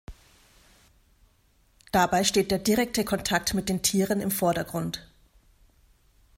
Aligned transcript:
Dabei 1.91 2.23
steht 2.23 2.49
der 2.49 2.57
direkte 2.57 3.05
Kontakt 3.05 3.53
mit 3.53 3.69
den 3.69 3.83
Tieren 3.83 4.19
im 4.19 4.31
Vordergrund. 4.31 5.07